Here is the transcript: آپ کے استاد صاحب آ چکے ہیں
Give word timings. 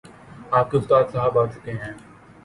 آپ 0.51 0.71
کے 0.71 0.77
استاد 0.77 1.11
صاحب 1.11 1.37
آ 1.39 1.45
چکے 1.47 1.71
ہیں 1.73 1.93